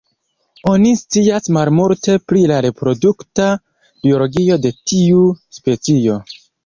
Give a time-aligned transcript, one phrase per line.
[0.69, 3.51] Oni scias malmulte pri la reprodukta
[4.07, 5.23] biologio de tiu
[5.59, 6.19] specio.